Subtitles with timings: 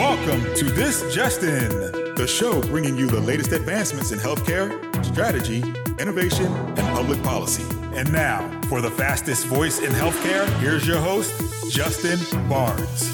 [0.00, 1.68] Welcome to This Just In,
[2.14, 5.62] the show bringing you the latest advancements in healthcare, strategy,
[5.98, 7.64] innovation, and public policy.
[7.92, 11.30] And now, for the fastest voice in healthcare, here's your host,
[11.70, 12.18] Justin
[12.48, 13.10] Barnes.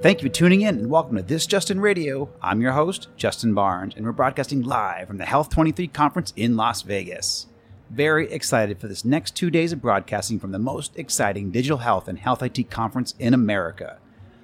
[0.00, 2.30] Thank you for tuning in and welcome to This Just In Radio.
[2.40, 6.56] I'm your host, Justin Barnes, and we're broadcasting live from the HLTH 23 conference in
[6.56, 7.46] Las Vegas.
[7.90, 12.08] Very excited for this next two days of broadcasting from the most exciting digital health
[12.08, 13.98] and health IT conference in America.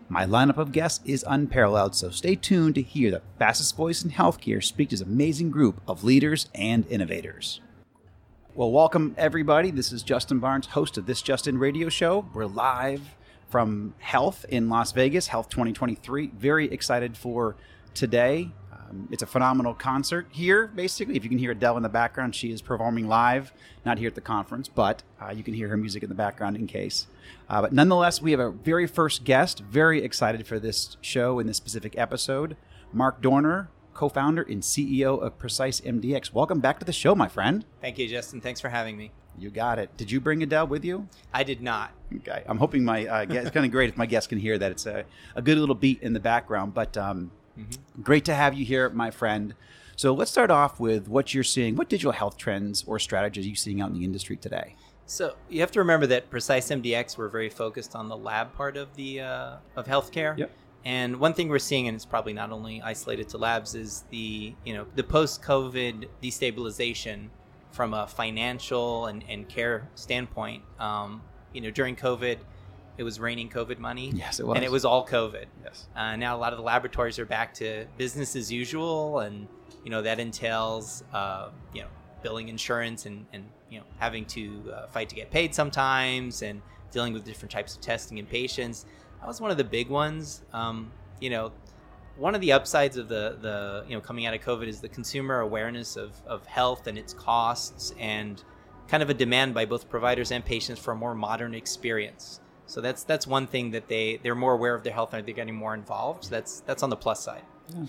[0.08, 4.10] My lineup of guests is unparalleled, so stay tuned to hear the fastest voice in
[4.10, 7.60] healthcare speak to this amazing group of leaders and innovators.
[8.54, 9.70] Well, welcome everybody.
[9.70, 12.26] This is Justin Barnes, host of This Just In Radio Show.
[12.34, 13.16] We're live
[13.48, 16.32] from HLTH in Las Vegas, HLTH 2023.
[16.36, 17.56] Very excited for
[17.94, 18.50] today.
[18.90, 21.16] Um, it's a phenomenal concert here, basically.
[21.16, 23.52] If you can hear Adele in the background, she is performing live,
[23.84, 26.56] not here at the conference, but uh, you can hear her music in the background
[26.56, 27.06] in case.
[27.48, 29.60] Uh, but nonetheless, we have a very first guest.
[29.60, 32.56] Very excited for this show in this specific episode.
[32.92, 36.32] Mark Dorner, co founder and CEO of Precise MDX.
[36.32, 37.64] Welcome back to the show, my friend.
[37.80, 38.40] Thank you, Justin.
[38.40, 39.12] Thanks for having me.
[39.38, 39.96] You got it.
[39.96, 41.08] Did you bring Adele with you?
[41.32, 41.92] I did not.
[42.16, 42.42] Okay.
[42.46, 44.72] I'm hoping my uh, guest, it's kind of great if my guests can hear that.
[44.72, 45.04] It's a,
[45.36, 47.30] a good little beat in the background, but um,
[47.60, 48.02] mm-hmm.
[48.02, 49.54] great to have you here, my friend.
[49.96, 51.76] So let's start off with what you're seeing.
[51.76, 54.76] What digital health trends or strategies are you seeing out in the industry today?
[55.04, 58.76] So you have to remember that Precise MDX we're very focused on the lab part
[58.76, 60.38] of the uh, of healthcare.
[60.38, 60.50] Yep.
[60.84, 64.54] And one thing we're seeing, and it's probably not only isolated to labs, is the
[64.64, 67.28] you know the post-COVID destabilization
[67.72, 70.62] from a financial and, and care standpoint.
[70.78, 72.38] Um, you know, during COVID,
[73.00, 74.12] it was raining COVID money.
[74.14, 74.56] Yes, it was.
[74.56, 75.46] And it was all COVID.
[75.64, 75.88] Yes.
[75.96, 79.48] Uh, now a lot of the laboratories are back to business as usual, and
[79.82, 81.88] you know that entails uh, you know
[82.22, 86.60] billing insurance and and you know having to uh, fight to get paid sometimes, and
[86.92, 88.84] dealing with different types of testing in patients.
[89.20, 90.42] That was one of the big ones.
[90.52, 91.52] Um, you know,
[92.18, 94.90] one of the upsides of the the you know coming out of COVID is the
[94.90, 98.44] consumer awareness of of health and its costs and
[98.88, 102.40] kind of a demand by both providers and patients for a more modern experience.
[102.70, 105.34] So that's that's one thing that they they're more aware of their health and they're
[105.34, 106.24] getting more involved.
[106.24, 107.42] So that's that's on the plus side.
[107.68, 107.86] Yeah.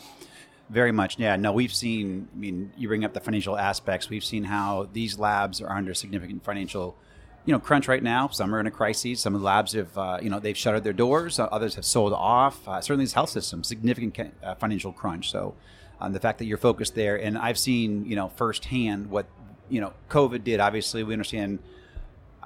[0.72, 1.36] Very much, yeah.
[1.36, 2.30] No, we've seen.
[2.34, 4.09] I mean, you bring up the financial aspects.
[4.09, 6.96] We've seen how these labs are under significant financial
[7.46, 8.30] you know crunch right now.
[8.30, 9.19] Some are in a crisis.
[9.19, 11.40] Some of the labs have uh, you know they've shuttered their doors.
[11.40, 12.68] Uh, others have sold off.
[12.68, 15.30] Uh, certainly, this health system significant uh, financial crunch.
[15.30, 15.56] So,
[16.00, 19.28] um, the fact that you're focused there, and I've seen you know firsthand what
[19.69, 20.59] you know COVID did.
[20.59, 21.59] Obviously, we understand.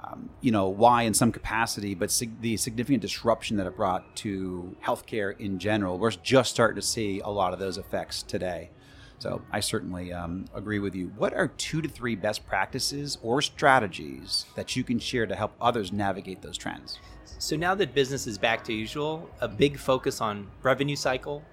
[0.06, 4.16] Um, you know why in some capacity, but sig- the significant disruption that it brought
[4.18, 8.70] to healthcare in general, we're just starting to see a lot of those effects today.
[9.18, 11.12] So I certainly um, agree with you.
[11.18, 15.54] What are two to three best practices or strategies that you can share to help
[15.60, 17.00] others navigate those trends?
[17.40, 21.44] So now that business is back to usual, a big focus on revenue cycle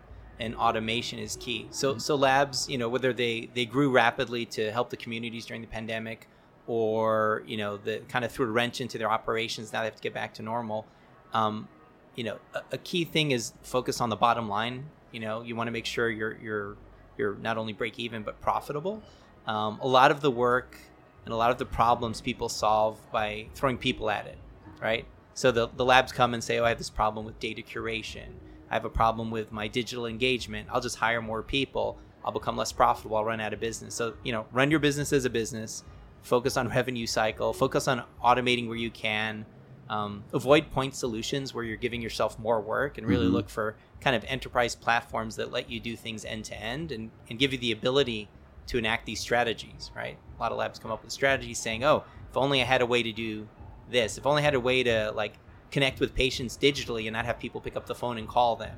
[0.40, 1.68] and automation is key.
[1.70, 1.98] So mm-hmm.
[1.98, 5.68] so labs, you know, whether they they grew rapidly to help the communities during the
[5.68, 6.28] pandemic,
[6.66, 9.72] or you know, the kind of threw a wrench into their operations.
[9.72, 10.86] Now they have to get back to normal.
[11.32, 11.68] Um,
[12.14, 14.86] you know, a, a key thing is focus on the bottom line.
[15.10, 16.76] You know, you want to make sure you're you're
[17.18, 19.02] you're not only break even but profitable.
[19.46, 20.78] Um, a lot of the work
[21.24, 24.38] and a lot of the problems people solve by throwing people at it,
[24.80, 25.06] right?
[25.34, 28.26] So the, the labs come and say, oh, I have this problem with data curation.
[28.70, 30.68] I have a problem with my digital engagement.
[30.70, 31.98] I'll just hire more people.
[32.24, 33.16] I'll become less profitable.
[33.16, 33.94] I'll run out of business.
[33.94, 35.84] So, you know, run your business as a business,
[36.22, 39.46] focus on revenue cycle, focus on automating where you can,
[39.88, 43.34] um, avoid point solutions where you're giving yourself more work and really mm-hmm.
[43.34, 47.10] look for kind of enterprise platforms that let you do things end to end and,
[47.28, 48.28] and give you the ability
[48.66, 50.16] to enact these strategies, right?
[50.36, 52.86] A lot of labs come up with strategies saying, oh, if only I had a
[52.86, 53.46] way to do
[53.90, 55.34] this, if only I had a way to like
[55.70, 58.76] connect with patients digitally and not have people pick up the phone and call them.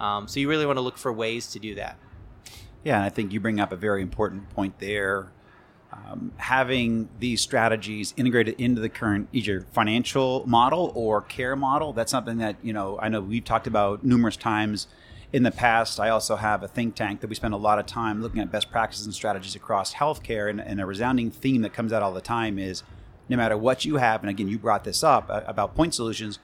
[0.00, 1.98] Um, so you really want to look for ways to do that.
[2.82, 5.32] Yeah, and I think you bring up a very important point there
[6.08, 12.10] um, having these strategies integrated into the current either financial model or care model that's
[12.10, 14.86] something that you know i know we've talked about numerous times
[15.32, 15.98] in the past.
[16.00, 18.50] I also have a think tank that we spend a lot of time looking at
[18.50, 22.12] best practices and strategies across healthcare and, and a resounding theme that comes out all
[22.12, 22.82] the time is
[23.28, 26.38] no matter what you have and again you brought this up uh, about point solutions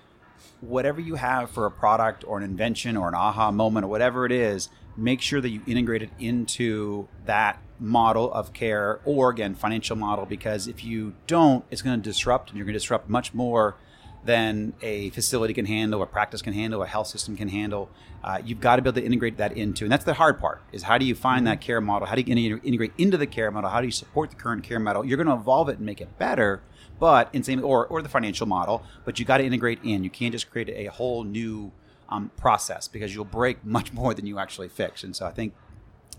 [0.60, 4.26] whatever you have for a product or an invention or an aha moment or whatever
[4.26, 9.54] it is make sure that you integrate it into that model of care or again
[9.54, 13.08] financial model because if you don't it's going to disrupt and you're going to disrupt
[13.08, 13.76] much more
[14.24, 17.90] than a facility can handle, a practice can handle, a health system can handle.
[18.22, 20.62] Uh, you've got to be able to integrate that into, and that's the hard part.
[20.70, 22.06] Is how do you find that care model?
[22.06, 23.70] How do you integrate into the care model?
[23.70, 25.04] How do you support the current care model?
[25.04, 26.62] You're going to evolve it and make it better,
[27.00, 28.84] but in same or or the financial model.
[29.04, 30.04] But you got to integrate in.
[30.04, 31.72] You can't just create a whole new
[32.08, 35.02] um, process because you'll break much more than you actually fix.
[35.02, 35.54] And so I think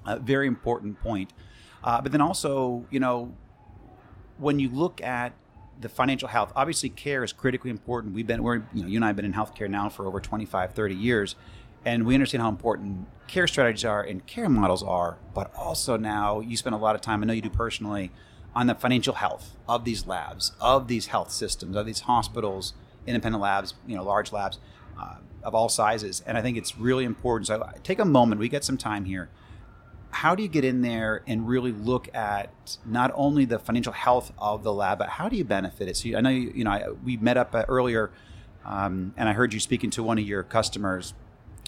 [0.06, 1.32] a very important point.
[1.84, 3.34] Uh, but then also, you know,
[4.38, 5.34] when you look at
[5.80, 8.14] the financial health, obviously care is critically important.
[8.14, 10.20] We've been, we're, you know, you and I have been in healthcare now for over
[10.20, 11.36] 25, 30 years,
[11.86, 15.18] and we understand how important care strategies are and care models are.
[15.34, 18.12] But also now, you spend a lot of time, I know you do personally,
[18.56, 22.74] on the financial health of these labs, of these health systems, of these hospitals,
[23.08, 24.60] independent labs, you know, large labs
[25.00, 26.24] uh, of all sizes.
[26.26, 27.48] And I think it's really important.
[27.48, 28.40] So take a moment.
[28.40, 29.30] We get some time here
[30.14, 34.32] how do you get in there and really look at not only the financial health
[34.38, 35.98] of the lab, but how do you benefit it?
[35.98, 38.12] So you, I know you, you know I, we met up uh, earlier,
[38.64, 41.14] um, and I heard you speaking to one of your customers.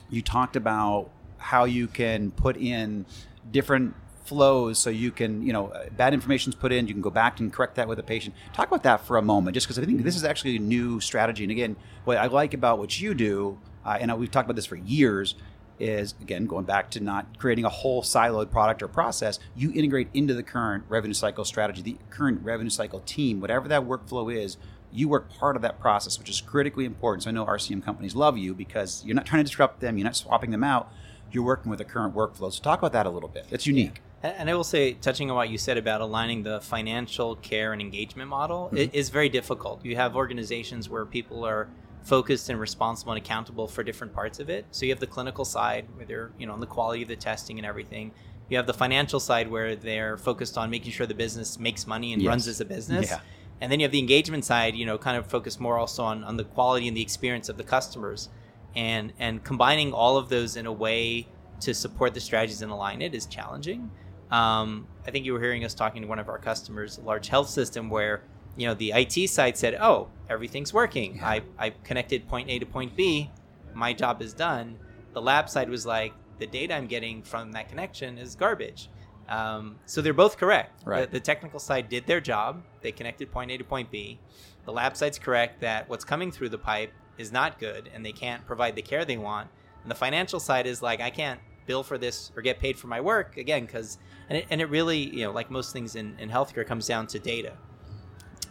[0.09, 3.05] You talked about how you can put in
[3.51, 3.95] different
[4.25, 7.11] flows so you can you know uh, bad information is put in you can go
[7.11, 9.77] back and correct that with a patient talk about that for a moment just because
[9.77, 11.75] i think this is actually a new strategy and again
[12.05, 13.55] what i like about what you do
[13.85, 15.35] uh, and we've talked about this for years
[15.79, 20.07] is again going back to not creating a whole siloed product or process you integrate
[20.13, 24.57] into the current revenue cycle strategy the current revenue cycle team whatever that workflow is
[24.91, 27.23] you work part of that process which is critically important.
[27.23, 30.05] So i know rcm companies love you because you're not trying to disrupt them you're
[30.05, 30.91] not swapping them out
[31.35, 32.51] you're working with the current workflow.
[32.51, 33.45] So talk about that a little bit.
[33.51, 34.01] It's unique.
[34.23, 37.81] And I will say, touching on what you said about aligning the financial care and
[37.81, 38.77] engagement model, mm-hmm.
[38.77, 39.85] it is very difficult.
[39.85, 41.67] You have organizations where people are
[42.05, 44.65] focused and responsible and accountable for different parts of it.
[44.71, 47.15] So you have the clinical side where they're, you know, on the quality of the
[47.15, 48.11] testing and everything.
[48.47, 52.13] You have the financial side where they're focused on making sure the business makes money
[52.13, 52.29] and yes.
[52.29, 53.09] runs as a business.
[53.09, 53.19] Yeah.
[53.59, 56.23] And then you have the engagement side, you know, kind of focused more also on,
[56.23, 58.29] on the quality and the experience of the customers.
[58.75, 61.27] And and combining all of those in a way
[61.61, 63.89] to support the strategies and align it is challenging.
[64.29, 67.29] Um, I think you were hearing us talking to one of our customers, a large
[67.29, 68.23] health system, where
[68.57, 71.17] you know the IT side said, "Oh, everything's working.
[71.17, 71.27] Yeah.
[71.27, 73.31] I I connected point A to point B.
[73.73, 74.77] My job is done."
[75.13, 78.89] The lab side was like, "The data I'm getting from that connection is garbage."
[79.27, 80.83] Um, so they're both correct.
[80.85, 81.09] Right.
[81.09, 82.61] The, the, technical side did their job.
[82.81, 84.19] They connected point A to point B.
[84.65, 88.11] The lab side's correct that what's coming through the pipe is not good, and they
[88.11, 89.49] can't provide the care they want.
[89.81, 92.87] And the financial side is like, I can't bill for this or get paid for
[92.87, 93.97] my work again because
[94.29, 97.07] and it, and it really you know like most things in, in healthcare comes down
[97.07, 97.53] to data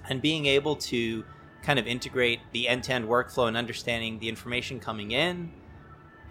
[0.08, 1.24] and being able to
[1.62, 5.50] kind of integrate the end-to-end workflow and understanding the information coming in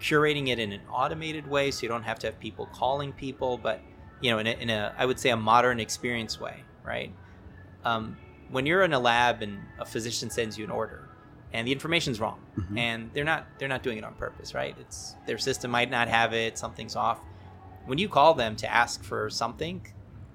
[0.00, 3.56] curating it in an automated way so you don't have to have people calling people
[3.56, 3.80] but
[4.20, 7.12] you know in a, in a i would say a modern experience way right?
[7.84, 8.16] Um,
[8.50, 11.08] when you're in a lab and a physician sends you an order
[11.52, 12.78] and the information's wrong mm-hmm.
[12.78, 14.76] and they're not they're not doing it on purpose right?
[14.78, 17.20] It's their system might not have it something's off.
[17.86, 19.86] When you call them to ask for something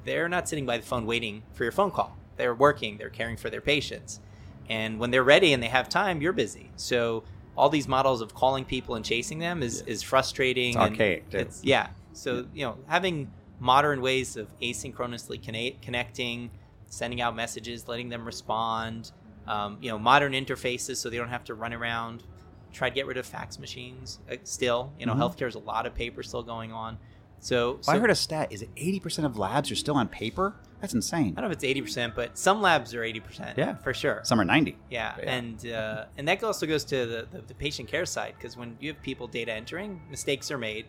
[0.05, 3.37] they're not sitting by the phone waiting for your phone call they're working, they're caring
[3.37, 4.19] for their patients.
[4.67, 6.71] And when they're ready and they have time, you're busy.
[6.75, 7.23] So
[7.55, 9.93] all these models of calling people and chasing them is, yeah.
[9.93, 10.69] is frustrating.
[10.69, 11.25] It's archaic.
[11.31, 11.89] It's, yeah.
[12.13, 16.49] So, you know, having modern ways of asynchronously connecting,
[16.87, 19.11] sending out messages, letting them respond,
[19.47, 22.23] um, you know, modern interfaces so they don't have to run around.
[22.71, 24.19] Try to get rid of fax machines.
[24.31, 25.23] Uh, still, you know, mm-hmm.
[25.23, 26.97] healthcare is a lot of paper still going on.
[27.39, 28.51] So, well, so, I heard a stat.
[28.51, 30.53] Is it eighty percent of labs are still on paper?
[30.81, 31.33] That's insane.
[31.37, 33.57] I don't know if it's eighty percent, but some labs are eighty percent.
[33.57, 34.21] Yeah, for sure.
[34.23, 34.77] Some are ninety.
[34.89, 35.31] Yeah, yeah.
[35.31, 38.77] and uh, and that also goes to the, the, the patient care side because when
[38.79, 40.85] you have people data entering, mistakes are made,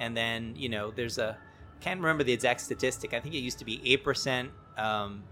[0.00, 1.36] and then you know there's a
[1.80, 3.14] can't remember the exact statistic.
[3.14, 5.22] I think it used to be eight percent um,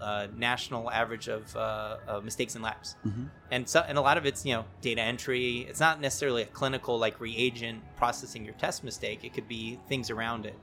[0.00, 3.24] uh, national average of uh, uh, mistakes in labs, mm-hmm.
[3.50, 5.66] and so and a lot of it's you know data entry.
[5.68, 9.24] It's not necessarily a clinical like reagent processing your test mistake.
[9.24, 10.54] It could be things around it.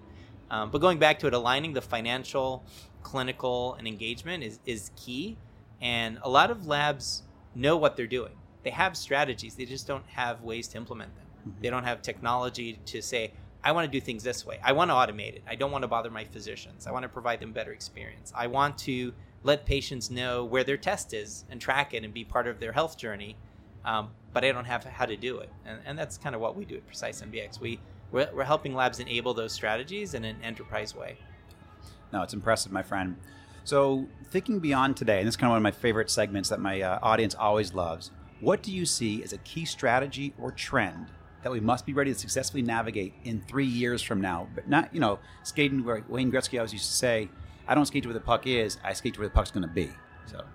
[0.50, 2.64] Um, but going back to it, aligning the financial,
[3.04, 5.38] clinical, and engagement is is key.
[5.82, 7.24] And a lot of labs
[7.54, 8.34] know what they're doing.
[8.64, 9.56] They have strategies.
[9.56, 11.26] They just don't have ways to implement them.
[11.48, 11.62] Mm-hmm.
[11.62, 13.32] They don't have technology to say,
[13.64, 14.60] I want to do things this way.
[14.64, 15.44] I want to automate it.
[15.48, 16.88] I don't want to bother my physicians.
[16.88, 18.32] I want to provide them better experience.
[18.36, 19.14] I want to
[19.44, 22.72] let patients know where their test is and track it and be part of their
[22.72, 23.36] health journey.
[23.86, 25.50] Um, but I don't have how to do it.
[25.66, 27.60] And, and that's kind of what we do at Precise MDX.
[27.60, 27.80] We,
[28.12, 31.18] we're, we're helping labs enable those strategies in an enterprise way.
[32.14, 33.18] No, it's impressive, my friend.
[33.64, 36.60] So, thinking beyond today, and this is kind of one of my favorite segments that
[36.62, 41.08] my uh, audience always loves, what do you see as a key strategy or trend
[41.44, 44.48] that we must be ready to successfully navigate in three years from now?
[44.56, 47.30] But not, you know, skating where Wayne Gretzky always used to say,
[47.68, 49.68] I don't skate to where the puck is, I skate to where the puck's going
[49.68, 49.90] to be.
[50.28, 50.46] So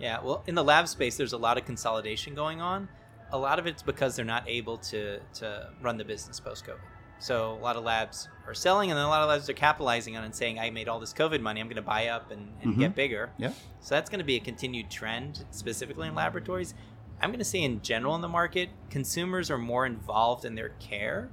[0.00, 2.88] Yeah, well, in the lab space, there's a lot of consolidation going on.
[3.30, 6.93] A lot of it's because they're not able to to run the business post COVID.
[7.18, 10.16] So a lot of labs are selling, and then a lot of labs are capitalizing
[10.16, 11.60] on it and saying, "I made all this COVID money.
[11.60, 12.78] I'm going to buy up and, and Mhm.
[12.80, 16.74] get bigger." yeah, So that's going to be a continued trend, specifically in laboratories.
[17.22, 20.70] I'm going to say, in general, in the market, consumers are more involved in their
[20.80, 21.30] care,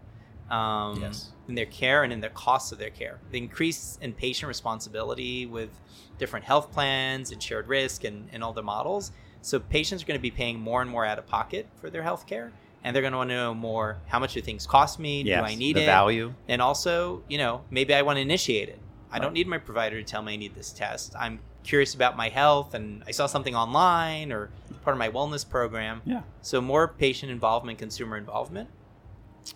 [0.50, 1.32] um, Yes.
[1.48, 3.20] in their care and in the costs of their care.
[3.32, 5.70] The increase in patient responsibility with
[6.18, 9.12] different health plans and shared risk and, and all the models.
[9.42, 12.04] So patients are going to be paying more and more out of pocket for their
[12.04, 12.52] health care.
[12.84, 15.22] And they're going to want to know more how much do things cost me?
[15.22, 15.86] yes, Do I need the it?
[15.86, 16.34] value?
[16.48, 18.80] And also, you know, maybe I want to initiate it.
[19.12, 19.22] I Right.
[19.24, 21.14] don't need my provider to tell me I need this test.
[21.20, 24.50] I'm curious about my health and I saw something online or
[24.84, 26.02] part of my wellness program.
[26.06, 26.22] Yeah.
[26.42, 28.70] So more patient involvement, consumer involvement.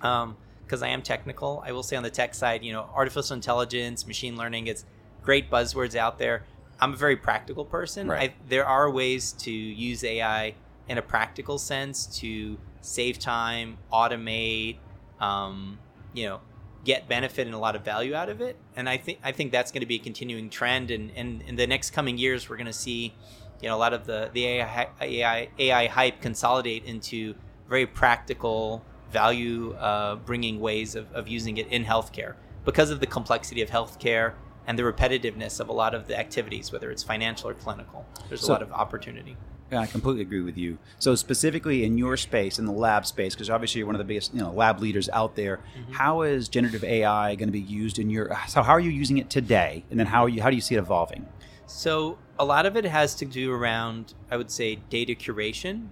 [0.01, 3.35] Um, because I am technical, I will say on the tech side, you know, artificial
[3.35, 4.83] intelligence, machine learning, it's
[5.21, 6.43] great buzzwords out there.
[6.79, 8.07] I'm a very practical person.
[8.07, 8.31] Right.
[8.31, 10.55] I, there are ways to use AI
[10.89, 14.77] in a practical sense to save time, automate,
[15.19, 15.79] um,
[16.13, 16.39] you know,
[16.83, 18.55] get benefit and a lot of value out of it.
[18.75, 20.91] And I think I think that's going to be a continuing trend.
[20.91, 23.13] And, and in the next coming years, we're going to see,
[23.61, 27.35] you know, a lot of the the AI AI, AI hype consolidate into
[27.67, 33.07] very practical, value uh, bringing ways of, of using it in healthcare because of the
[33.07, 34.33] complexity of healthcare
[34.67, 38.05] and the repetitiveness of a lot of the activities, whether it's financial or clinical.
[38.29, 39.37] There's So- a lot of opportunity.
[39.71, 40.77] Yeah, I completely agree with you.
[40.99, 44.05] So specifically in your space, in the lab space, because obviously you're one of the
[44.05, 45.57] biggest, you know, lab leaders out there.
[45.57, 45.93] Mm-hmm.
[45.93, 48.37] how is generative AI going to be used in your?
[48.47, 50.41] So how are you using it today, and then how are you?
[50.41, 51.25] How do you see it evolving?
[51.65, 55.87] So a lot of it has to do around, I would say, data curation,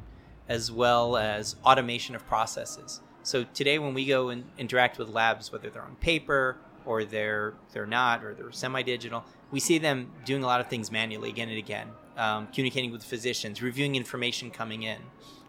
[0.48, 3.02] as well as automation of processes.
[3.24, 7.56] So today, when we go and interact with labs, whether they're on paper or they're
[7.72, 11.50] they're not, or they're semi-digital, we see them doing a lot of things manually again
[11.50, 15.00] and again, um, communicating with physicians, reviewing information coming in.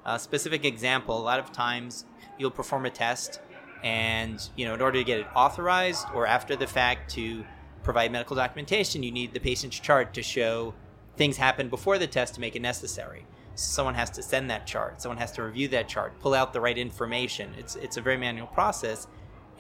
[0.05, 2.05] A specific example: a lot of times
[2.39, 3.41] you'll perform a test,
[3.83, 7.45] and you know, in order to get it authorized or after the fact to
[7.83, 10.75] provide medical documentation, you need the patient's chart to show
[11.17, 13.27] things happened before the test to make it necessary.
[13.55, 15.01] Someone has to send that chart.
[15.01, 17.53] Someone has to review that chart, pull out the right information.
[17.57, 19.07] It's it's a very manual process.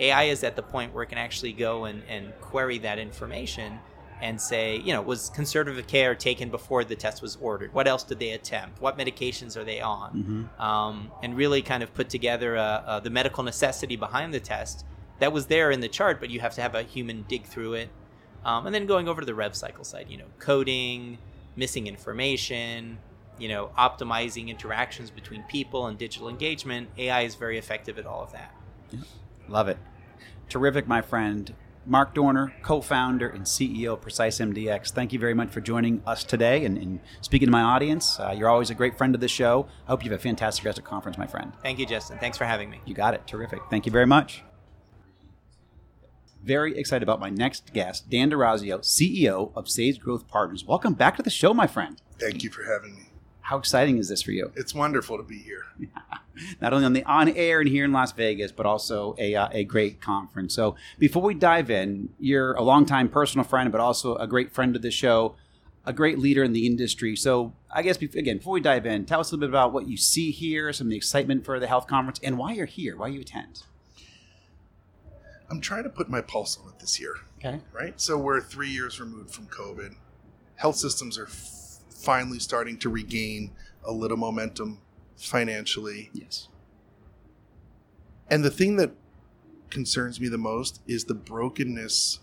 [0.01, 3.79] AI is at the point where it can actually go and, and query that information
[4.21, 7.73] and say, you know, was conservative care taken before the test was ordered?
[7.75, 8.81] What else did they attempt?
[8.81, 10.49] What medications are they on?
[10.59, 14.85] Um, and really kind of put together uh, uh, the medical necessity behind the test
[15.19, 17.75] that was there in the chart, but you have to have a human dig through
[17.75, 17.89] it.
[18.45, 21.19] Um, and then going over to the rev cycle side, you know, coding,
[21.57, 22.99] missing information,
[23.39, 26.89] you know, optimizing interactions between people and digital engagement.
[26.99, 28.55] AI is very effective at all of that.
[29.49, 29.79] Love it.
[30.49, 31.55] Terrific, my friend.
[31.87, 34.93] Mark Dorner, co founder and CEO of Precise MDX.
[34.93, 38.19] Thank you very much for joining us today and, and speaking to my audience.
[38.19, 39.67] Uh, you're always a great friend of the show.
[39.87, 41.53] I hope you have a fantastic rest of conference, my friend.
[41.63, 42.19] Thank you, Justin.
[42.19, 42.81] Thanks for having me.
[42.85, 43.27] You got it.
[43.27, 43.61] Terrific.
[43.71, 44.43] Thank you very much.
[46.43, 50.63] Very excited about my next guest, Dan D'Orazio, CEO of Sage Growth Partners.
[50.65, 52.01] Welcome back to the show, my friend.
[52.21, 53.09] Thank you for having me.
[53.45, 54.51] How exciting is this for you?
[54.57, 55.67] It's wonderful to be here.
[56.63, 59.49] Not only on the on air and here in Las Vegas, but also a, uh,
[59.53, 60.55] a great conference.
[60.55, 64.75] So before we dive in, you're a longtime personal friend, but also a great friend
[64.75, 65.37] of the show,
[65.85, 67.15] a great leader in the industry.
[67.17, 69.89] So I guess again, before we dive in, tell us a little bit about what
[69.89, 72.97] you see here, some of the excitement for the HLTH conference, and why you're here,
[72.97, 73.65] why you attend.
[75.51, 77.61] I'm trying to put my pulse on it this year, Okay.
[77.75, 78.01] right?
[78.01, 79.97] So we're three years removed from COVID.
[80.57, 81.27] Health systems are
[82.05, 84.81] finally starting to regain a little momentum
[85.17, 86.11] financially.
[86.13, 86.49] Yes.
[88.29, 88.93] And the thing that
[89.71, 92.21] concerns me the most is the brokenness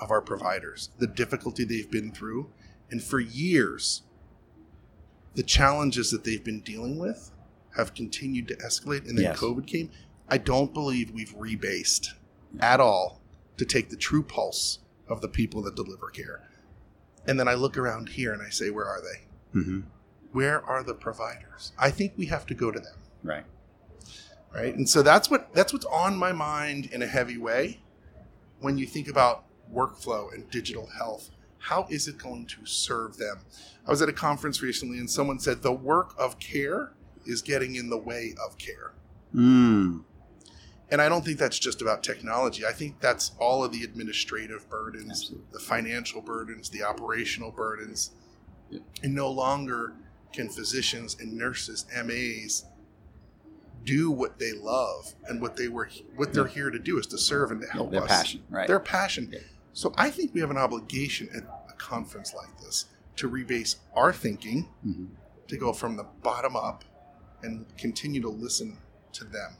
[0.00, 2.50] of our providers, the difficulty they've been through.
[2.90, 4.02] And for years,
[5.34, 7.32] the challenges that they've been dealing with
[7.76, 9.08] have continued to escalate.
[9.08, 9.38] And then Yes.
[9.38, 9.90] COVID came.
[10.28, 12.08] I don't believe we've rebased
[12.60, 13.20] at all
[13.56, 16.47] to take the true pulse of the people that deliver care.
[17.26, 19.58] And then I look around here and I say, where are they?
[19.60, 19.80] Mm-hmm.
[20.32, 21.72] Where are the providers?
[21.78, 22.94] I think we have to go to them
[23.24, 23.44] Right.
[24.54, 27.80] right and so that's what that's what's on my mind in a heavy way
[28.60, 29.44] when you think about
[29.74, 33.40] workflow and digital health how is it going to serve them
[33.86, 36.92] i was at a conference recently and someone said the work of care
[37.26, 38.92] is getting in the way of care
[39.34, 40.04] Mm.
[40.90, 44.68] And i don't think that's just about technology i think that's all of the administrative
[44.70, 45.46] burdens Absolutely.
[45.52, 48.10] the financial burdens the operational burdens
[48.70, 48.82] Yep.
[49.02, 49.94] and no longer
[50.32, 52.64] can physicians and nurses mas
[53.84, 57.18] do what they love and what they were what they're here to do is to
[57.18, 58.66] serve and to help Their us passion, right.
[58.68, 59.38] their passion Yeah.
[59.72, 64.12] so i think we have an obligation at a conference like this to rebase our
[64.12, 65.08] thinking Mhm.
[65.48, 66.84] to go from the bottom up
[67.42, 68.76] and continue to listen
[69.12, 69.56] to them.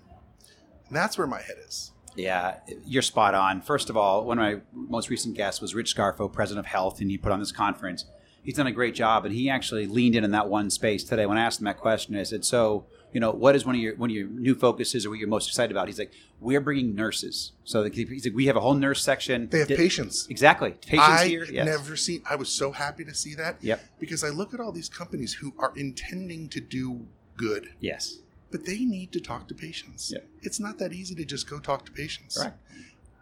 [0.88, 1.92] And that's where my head is.
[2.16, 3.60] Yeah, you're spot on.
[3.60, 7.00] First of all, one of my most recent guests was Rich Scarfo, president of HLTH,
[7.00, 8.06] and he put on this conference.
[8.42, 11.26] He's done a great job, and he actually leaned in in that one space today.
[11.26, 13.80] When I asked him that question, I said, "So, you know, what is one of
[13.80, 16.60] your one of your new focuses, or what you're most excited about?" He's like, "We're
[16.60, 19.48] bringing nurses." So the- he's like, "We have a whole nurse section.
[19.50, 20.26] They have patients.
[20.30, 21.44] Exactly, patients I here.
[21.44, 21.66] Yes.
[21.66, 22.22] never seen.
[22.28, 23.58] I was so happy to see that.
[23.60, 23.80] Yep.
[24.00, 28.18] Because I look at all these companies who are intending to do good, Yes.
[28.50, 30.10] But they need to talk to patients.
[30.12, 30.26] Yep.
[30.42, 32.36] It's not that easy to just go talk to patients.
[32.38, 32.58] Correct.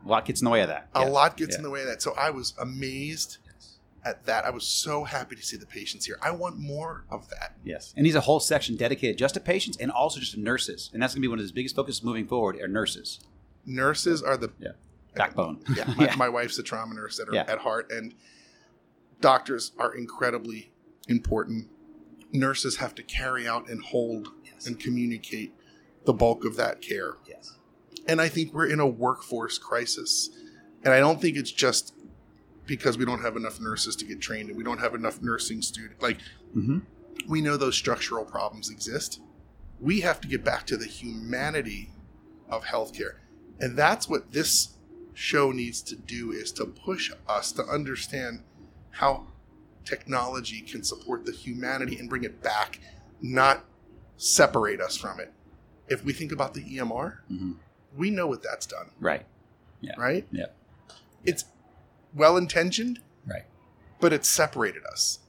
[0.05, 0.89] A lot gets in the way of that.
[0.95, 1.11] A Yes.
[1.13, 1.57] lot gets Yeah.
[1.59, 2.01] in the way of that.
[2.03, 3.39] So I was amazed
[4.05, 4.45] at that.
[4.45, 6.17] I was so happy to see the patients here.
[6.23, 7.57] I want more of that.
[7.65, 10.91] Yes, and he's a whole section dedicated just to patients and also just to nurses,
[10.93, 12.61] and that's going to be one of his biggest focuses moving forward.
[12.61, 13.19] Are nurses.
[13.65, 14.73] Nurses are the Yeah.
[15.17, 15.65] Backbone.
[15.77, 16.15] yeah, my, Yeah.
[16.17, 17.45] my wife's a trauma nurse at, her, Yeah.
[17.49, 18.15] at heart, and
[19.21, 20.71] doctors are incredibly
[21.09, 21.69] important.
[22.39, 24.67] Nurses have to carry out and hold Yes.
[24.67, 25.55] and communicate
[26.05, 27.15] the bulk of that care.
[27.29, 27.57] Yes.
[28.07, 30.31] And I think we're in a workforce crisis.
[30.85, 31.95] And I don't think it's just
[32.67, 35.63] because we don't have enough nurses to get trained and we don't have enough nursing
[35.63, 36.01] students.
[36.03, 36.19] Like,
[36.57, 36.79] Mm-hmm.
[37.29, 39.21] we know those structural problems exist.
[39.81, 41.91] We have to get back to the humanity
[42.49, 43.17] of healthcare.
[43.61, 44.75] And that's what this
[45.13, 48.43] show needs to do is to push us to understand
[48.91, 49.27] how
[49.87, 52.81] technology can support the humanity and bring it back,
[53.23, 53.65] not
[54.19, 55.33] separate us from it.
[55.89, 57.53] If we think about the EMR, Mm-hmm.
[57.97, 59.25] we know what that's done, Right.
[59.81, 59.95] Yeah.
[59.97, 60.27] right?
[60.31, 60.47] Yeah.
[61.25, 61.45] It's
[62.15, 63.45] well intentioned, Right.
[64.01, 65.21] but it's separated us.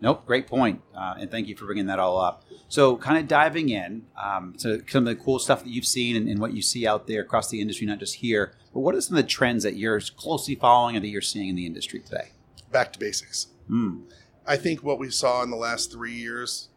[0.00, 2.44] Nope, great point, uh, and thank you for bringing that all up.
[2.68, 6.14] So, kind of diving in um, to some of the cool stuff that you've seen
[6.14, 8.94] and, and what you see out there across the industry, not just here, but what
[8.94, 11.66] are some of the trends that you're closely following and that you're seeing in the
[11.66, 12.28] industry today?
[12.70, 13.48] Back to basics.
[13.70, 14.02] Mm.
[14.46, 16.68] I think what we saw in the last three years,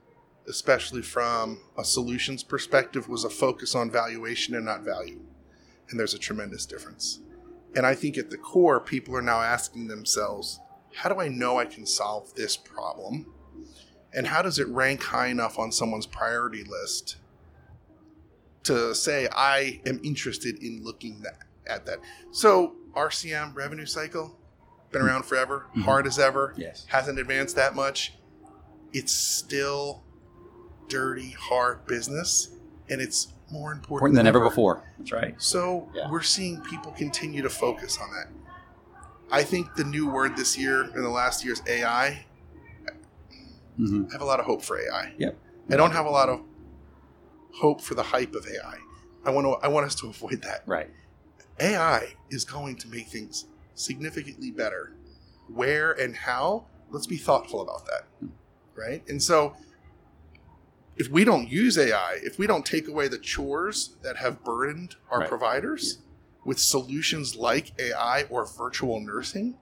[0.48, 5.22] especially from a solutions perspective, was a focus on valuation and not value.
[5.90, 7.20] And there's a tremendous difference.
[7.76, 10.60] And I think at the core, people are now asking themselves,
[10.94, 13.34] how do I know I can solve this problem?
[14.14, 17.16] And how does it rank high enough on someone's priority list
[18.64, 22.00] to say, I am interested in looking that, at that?
[22.32, 24.38] So, RCM, revenue cycle,
[24.92, 25.84] been around forever, Mhm.
[25.84, 26.86] hard as ever Yes.
[26.90, 28.18] hasn't advanced that much.
[28.94, 30.04] It's still
[30.90, 32.50] dirty, hard business,
[32.90, 34.84] and it's more important, Important than ever before.
[34.98, 35.36] That's right.
[35.42, 36.10] So Yeah.
[36.10, 38.27] we're seeing people continue to focus on that.
[39.32, 42.25] I think the new word this year and the last year is AI.
[43.77, 45.14] hmm I have a lot of hope for AI.
[45.18, 45.38] Yep.
[45.72, 46.42] I don't have a lot of
[47.54, 48.77] hope for the hype of AI.
[49.25, 49.51] I want to.
[49.66, 50.64] I want us to avoid that.
[50.66, 50.90] Right.
[51.60, 54.94] AI is going to make things significantly better.
[55.48, 58.29] Where and how, let's be thoughtful about that.
[58.75, 59.03] Right?
[59.07, 59.55] And so,
[60.98, 64.96] if we don't use AI, if we don't take away the chores that have burdened
[65.10, 65.29] our Right.
[65.29, 66.00] providers
[66.46, 69.57] with solutions like AI or virtual nursing,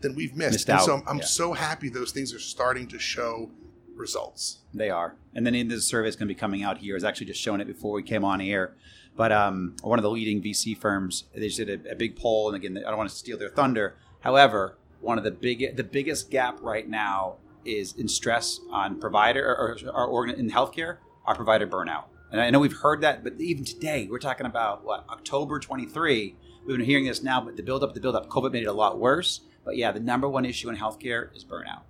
[0.00, 0.52] then we've missed.
[0.52, 1.24] Missed and out, so I'm, I'm yeah.
[1.24, 3.50] so happy those things are starting to show
[3.94, 4.60] results.
[4.72, 5.16] They are.
[5.34, 6.94] And then in this survey is going to be coming out here.
[6.94, 8.74] I was actually just showing it before we came on air.
[9.16, 12.48] But um, one of the leading VC firms, they just did a, a big poll.
[12.48, 13.96] And again, I don't want to steal their thunder.
[14.20, 19.44] However, one of the big, the biggest gap right now is in stress on provider
[19.44, 22.04] or, or, or in healthcare, our provider burnout.
[22.32, 26.34] And I know we've heard that, but even today, we're talking about what October 23.
[26.66, 28.68] We've been hearing this now, but the build up, the build up, COVID made it
[28.68, 29.42] a lot worse.
[29.64, 31.82] But yeah, the number one issue in healthcare is burnout.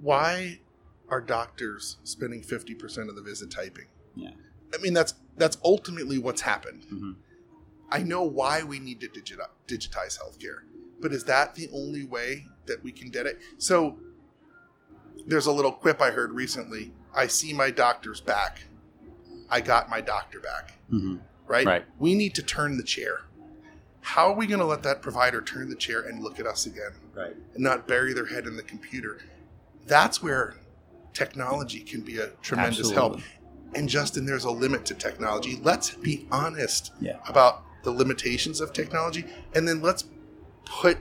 [0.00, 0.60] Why
[1.08, 3.86] are doctors spending 50% of the visit typing?
[4.14, 4.30] Yeah.
[4.74, 6.84] I mean, that's that's ultimately what's happened.
[6.92, 7.16] Mhm.
[7.90, 10.60] I know why we need to digit- digitize healthcare,
[11.00, 13.38] but is that the only way that we can get it?
[13.56, 13.98] So
[15.26, 16.92] there's a little quip I heard recently.
[17.14, 18.64] I see my doctor's back.
[19.50, 20.72] I got my doctor back.
[20.92, 21.16] Mm-hmm.
[21.46, 21.66] Right?
[21.66, 21.84] Right.
[21.98, 23.22] We need to turn the chair.
[24.02, 26.66] How are we going to let that provider turn the chair and look at us
[26.66, 27.34] again Right.
[27.54, 29.18] and not bury their head in the computer?
[29.86, 30.54] That's where
[31.14, 33.20] technology can be a tremendous help.
[33.74, 35.60] And Justin, there's a limit to technology.
[35.62, 37.18] Let's be honest Yeah.
[37.28, 40.04] about the limitations of technology, and then let's
[40.64, 40.98] put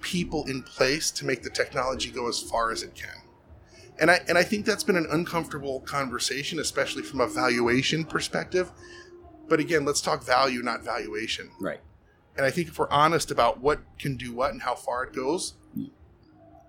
[0.00, 3.22] people in place to make the technology go as far as it can.
[3.98, 8.70] And I and I think that's been an uncomfortable conversation, especially from a valuation perspective.
[9.48, 11.50] But again, let's talk value, not valuation.
[11.60, 11.80] Right.
[12.36, 15.12] And I think if we're honest about what can do what and how far it
[15.12, 15.90] goes, mm.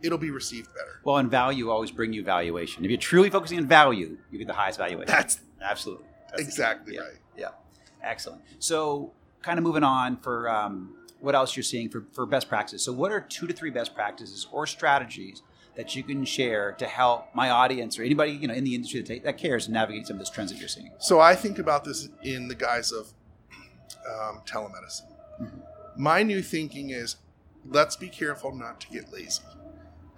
[0.02, 1.00] It'll be received better.
[1.04, 2.84] Well, and value always bring you valuation.
[2.86, 5.08] If you're truly focusing on value, you get the highest valuation.
[5.08, 7.02] That's absolutely That's exactly Yeah.
[7.02, 7.18] right.
[7.38, 7.50] Yeah,
[8.04, 8.42] excellent.
[8.60, 12.84] So, kind of moving on for um, what else you're seeing for, for best practices.
[12.84, 15.42] So, what are two to three best practices or strategies
[15.76, 19.02] that you can share to help my audience or anybody you know in the industry
[19.02, 20.92] that, that cares navigate some of those trends that you're seeing?
[21.00, 23.14] So I think about this in the guise of
[24.10, 25.12] um, telemedicine.
[25.98, 27.18] My new thinking is
[27.66, 29.44] let's be careful not to get lazy.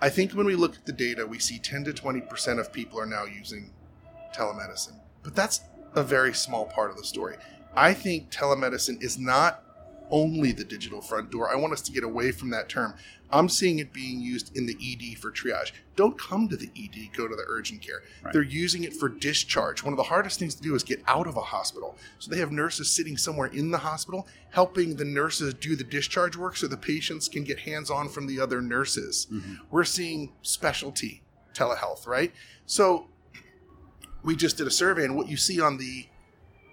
[0.02, 3.00] I think when we look at the data, we see 10 to 20% of people
[3.00, 3.72] are now using
[4.36, 5.00] telemedicine.
[5.22, 5.62] But that's
[5.94, 7.38] a very small part of the story.
[7.76, 9.64] I think telemedicine is not
[10.12, 11.50] only the digital front door.
[11.50, 12.94] I want us to get away from that term.
[13.32, 15.72] I'm seeing it being used in the ED for triage.
[15.96, 18.04] Don't come to the ED, go to the urgent care.
[18.22, 18.34] Right.
[18.34, 19.84] They're using it for discharge.
[19.84, 21.98] One of the hardest things to do is get out of a hospital.
[22.20, 26.36] So they have nurses sitting somewhere in the hospital helping the nurses do the discharge
[26.36, 29.28] work so the patients can get hands on from the other nurses.
[29.32, 29.54] Mm-hmm.
[29.70, 32.34] We're seeing specialty telehealth, right?
[32.66, 33.08] So
[34.24, 36.08] we just did a survey, and what you see on the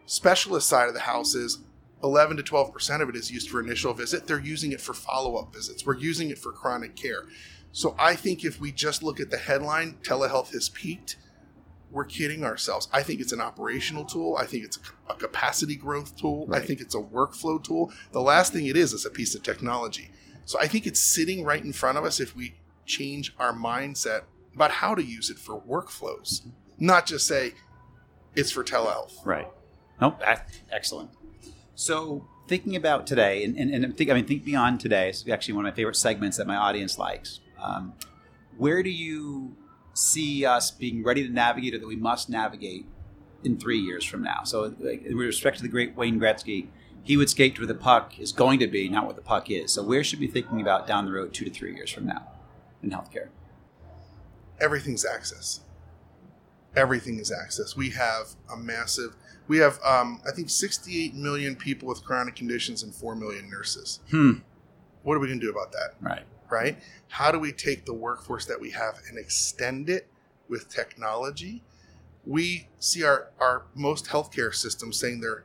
[0.07, 1.59] specialist side of the house is
[2.03, 4.27] 11 to 12 percent of it is used for initial visit.
[4.27, 5.85] They're using it for follow up visits.
[5.85, 7.25] We're using it for chronic care.
[7.73, 11.17] So I think if we just look at the headline, telehealth has peaked.
[11.91, 12.89] We're kidding ourselves.
[12.93, 14.37] I think it's an operational tool.
[14.37, 16.49] I think it's a, a capacity growth tool.
[16.53, 17.93] I think it's a workflow tool.
[18.13, 20.11] The last thing it is is a piece of technology.
[20.45, 24.23] So I think it's sitting right in front of us if we change our mindset
[24.55, 26.47] about how to use it for workflows,
[26.79, 27.53] not just say
[28.35, 29.25] it's for telehealth.
[29.25, 29.49] Right.
[30.01, 30.21] Nope.
[30.21, 31.11] That's excellent.
[31.79, 35.11] So thinking about today, and, and, and think, I mean, think beyond today.
[35.11, 37.39] It's actually one of my favorite segments that my audience likes.
[37.63, 37.93] Um,
[38.57, 39.57] where do you
[39.95, 42.85] see us being ready to navigate, or that we must navigate
[43.45, 44.43] in three years from now?
[44.43, 46.67] So, like, with respect to the great Wayne Gretzky,
[47.05, 49.49] he would skate to where the puck is going to be, not what the puck
[49.49, 49.73] is.
[49.73, 52.07] So, where should we be thinking about down the road, two to three years from
[52.07, 52.27] now,
[52.83, 53.29] in healthcare?
[54.61, 55.61] everything's access.
[56.77, 57.77] Everything is access.
[57.77, 59.17] We have a massive.
[59.49, 64.01] We have, um, I think, 68 million people with chronic conditions and 4 million nurses.
[64.11, 64.33] Hmm.
[65.03, 65.95] What are we going to do about that?
[66.01, 66.25] Right.
[66.51, 66.79] Right?
[67.09, 70.09] How do we take the workforce that we have and extend it
[70.49, 71.63] with technology?
[72.27, 75.45] We see our, our most healthcare systems saying they're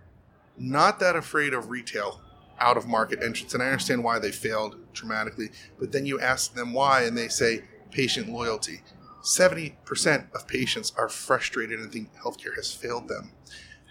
[0.58, 2.22] not that afraid of retail
[2.60, 3.54] out of market entrance.
[3.54, 5.50] And I understand why they failed dramatically.
[5.80, 8.82] But then you ask them why, and they say patient loyalty.
[9.24, 13.32] 70% of patients are frustrated and think healthcare has failed them.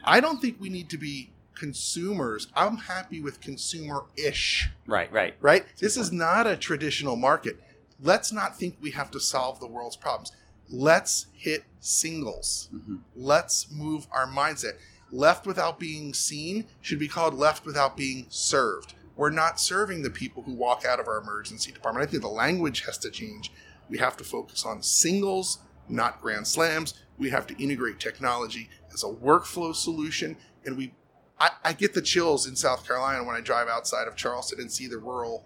[0.05, 2.49] I don't think we need to be consumers.
[2.55, 5.11] I'm happy with consumer ish, Right.
[5.13, 5.35] Right.
[5.41, 5.65] right?
[5.79, 7.59] This is not a traditional market.
[8.01, 10.33] Let's not think we have to solve the world's problems.
[10.69, 12.69] Let's hit singles.
[12.75, 13.01] Mhm.
[13.15, 14.79] Let's move our mindset.
[15.11, 18.95] Left without being seen should be called left without being served.
[19.15, 22.09] We're not serving the people who walk out of our emergency department.
[22.09, 23.53] I think the language has to change.
[23.89, 26.95] We have to focus on singles, not grand slams.
[27.19, 30.37] We have to integrate technology as a workflow solution.
[30.65, 30.95] And we,
[31.39, 34.71] I, I get the chills in South Carolina when I drive outside of Charleston and
[34.73, 35.45] see the rural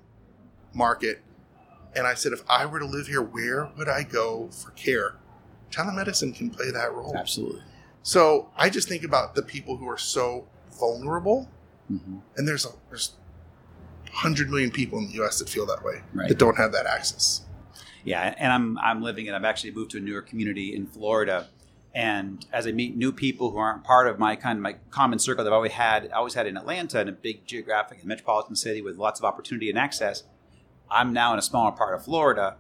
[0.73, 1.23] market.
[1.95, 5.17] And I said, if I were to live here, where would I go for care?
[5.71, 7.17] Telemedicine can play that role.
[7.17, 7.63] Absolutely.
[8.03, 10.47] So I just think about the people who are so
[10.79, 11.49] vulnerable,
[11.89, 13.15] hmm and there's a, there's
[14.11, 15.39] 100 million people in the U.S.
[15.39, 16.29] that feel that way, Right.
[16.29, 17.43] that don't have that access.
[18.07, 19.35] Yeah, and I'm I'm living it.
[19.35, 21.49] I've actually moved to a newer community in Florida,
[21.93, 25.19] and as I meet new people who aren't part of my kind of my common
[25.19, 28.55] circle that I've always had, always had in Atlanta, in a big geographic and metropolitan
[28.55, 30.23] city with lots of opportunity and access,
[30.89, 32.57] I'm now in a smaller part of Florida.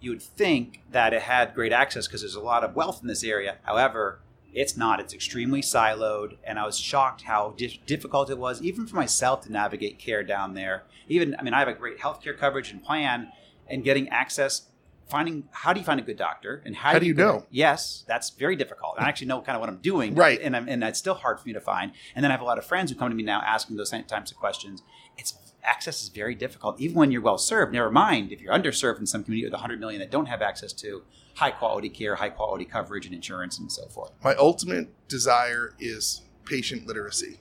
[0.00, 3.08] You would think that it had great access because there's a lot of wealth in
[3.08, 3.56] this area.
[3.64, 4.20] However,
[4.54, 4.98] it's not.
[4.98, 9.42] It's extremely siloed, and I was shocked how dif- difficult it was, even for myself,
[9.42, 10.84] to navigate care down there.
[11.06, 13.30] Even, I mean, I have a great healthcare coverage and plan,
[13.68, 14.68] and getting access,
[15.06, 17.46] finding how do you find a good doctor, and how, How do you know?
[17.50, 18.94] Yes, that's very difficult.
[18.98, 20.40] I actually know kind of what I'm doing, Right.
[20.40, 21.92] And I'm, and that's still hard for me to find.
[22.14, 23.90] And then I have a lot of friends who come to me now asking those
[23.90, 24.82] same types of questions.
[25.16, 25.34] It's
[25.66, 27.72] access is very difficult, even when you're well served.
[27.72, 30.72] Never mind if you're underserved in some community with 100 million that don't have access
[30.74, 31.02] to
[31.34, 34.12] high quality care, high quality coverage, and insurance, and so forth.
[34.22, 37.40] My ultimate desire is patient literacy.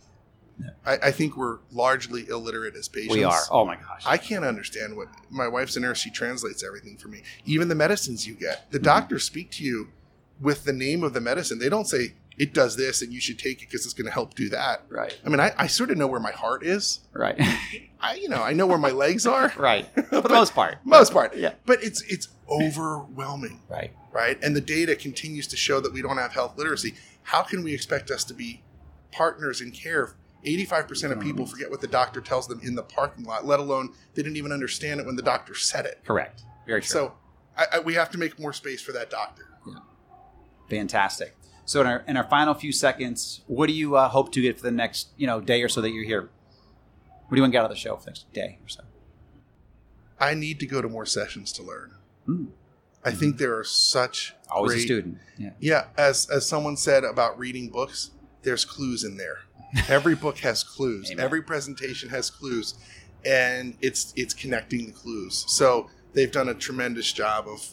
[0.86, 3.16] I, I think we're largely illiterate as patients.
[3.16, 3.40] We are.
[3.52, 4.04] Oh my gosh.
[4.06, 5.98] I can't understand what my wife's a nurse.
[6.00, 7.24] She translates everything for me.
[7.46, 8.62] Even the medicines you get.
[8.62, 8.72] Mm-hmm.
[8.72, 9.90] The doctors speak to you
[10.40, 11.60] with the name of the medicine.
[11.60, 14.12] They don't say it does this and you should take it because it's going to
[14.12, 14.84] help do that.
[14.90, 15.18] right.
[15.26, 17.00] I mean, I, I sort of know where my heart is.
[17.14, 17.36] Right.
[18.02, 19.54] I, you know, I know where my legs are.
[19.58, 19.86] right.
[20.10, 20.78] For the most part.
[20.84, 21.36] Most part.
[21.36, 21.54] Yeah.
[21.66, 23.92] But it's it's overwhelming, Right.
[24.12, 24.38] right?
[24.44, 26.94] And the data continues to show that we don't have health literacy.
[27.24, 28.62] How can we expect us to be
[29.12, 30.14] partners in care?
[30.46, 33.94] 85% of people forget what the doctor tells them in the parking lot, let alone
[34.14, 36.02] they didn't even understand it when the doctor said it.
[36.06, 36.44] Correct.
[36.68, 36.88] Very true.
[36.88, 37.14] So
[37.58, 39.48] I, I, we have to make more space for that doctor.
[39.68, 39.80] Yeah.
[40.70, 41.36] Fantastic.
[41.66, 44.58] So in our in our final few seconds, what do you uh, hope to get
[44.58, 46.22] for the next you know day or so that you're here?
[46.22, 48.70] What do you want to get out of the show for the next day or
[48.70, 48.84] so?
[50.20, 51.96] I need to go to more sessions to learn.
[52.28, 52.48] Mm.
[53.04, 55.18] I think there are such Always great, a student.
[55.38, 55.52] Yeah.
[55.60, 58.12] Yeah, as as someone said about reading books,
[58.44, 59.40] there's clues in there.
[59.90, 61.12] Every book has clues.
[61.12, 61.24] Amen.
[61.24, 62.76] Every presentation has clues,
[63.26, 65.46] and it's it's connecting the clues.
[65.48, 67.68] So they've done a tremendous job of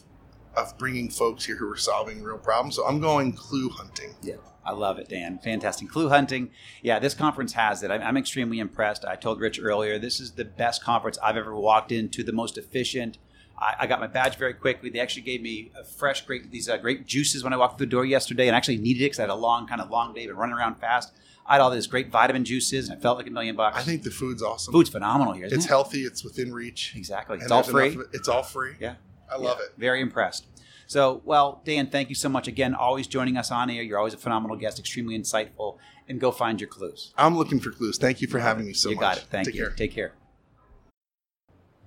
[0.56, 2.76] of bringing folks here who are solving real problems.
[2.76, 4.14] So I'm going clue hunting.
[4.22, 4.36] Yeah.
[4.64, 5.40] I love it, Dan.
[5.42, 5.88] Fantastic.
[5.88, 6.50] Clue hunting.
[6.82, 7.90] Yeah, this conference has it.
[7.90, 9.04] I'm, I'm extremely impressed.
[9.04, 12.56] I told Rich earlier, this is the best conference I've ever walked into, the most
[12.56, 13.18] efficient.
[13.58, 14.88] I, I got my badge very quickly.
[14.88, 17.86] They actually gave me a fresh, great these uh, great juices when I walked through
[17.86, 19.90] the door yesterday, and I actually needed it because I had a long, kind of
[19.90, 21.12] long day, been running around fast.
[21.46, 23.76] I had all these great vitamin juices, and I felt like a million bucks.
[23.76, 24.72] I think the food's awesome.
[24.72, 25.46] food's phenomenal here.
[25.46, 25.68] Isn't it's it?
[25.68, 26.02] healthy.
[26.02, 26.94] It's within reach.
[26.96, 27.38] Exactly.
[27.40, 27.88] It's all free.
[27.88, 28.74] it- It's all free.
[28.80, 28.94] Yeah.
[29.30, 29.72] I love Yeah, it.
[29.78, 30.46] Very impressed.
[30.86, 32.74] So, well, Dan, thank you so much again.
[32.74, 33.82] Always joining us on air.
[33.82, 35.78] You're always a phenomenal guest, extremely insightful.
[36.08, 37.14] And go find your clues.
[37.16, 37.96] I'm looking for clues.
[37.96, 39.02] Thank you for having me so you much.
[39.02, 39.24] got it.
[39.30, 39.62] Thank Take you.
[39.62, 39.70] care.
[39.70, 40.12] Take care.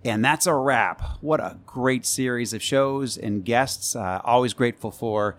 [0.03, 1.01] And that's a wrap.
[1.21, 3.95] What a great series of shows and guests.
[3.95, 5.35] Uh, always grateful for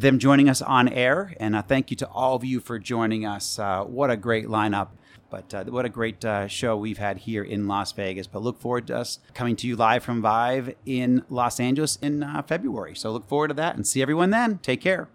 [0.00, 1.34] them joining us on air.
[1.40, 3.58] And uh, thank you to all of you for joining us.
[3.58, 4.88] Uh, what a great lineup.
[5.28, 8.26] But uh, what a great uh, show we've had here in Las Vegas.
[8.26, 12.22] But look forward to us coming to you live from Vive in Los Angeles in
[12.22, 12.94] uh, February.
[12.94, 14.58] So look forward to that and see everyone then.
[14.58, 15.08] Take care.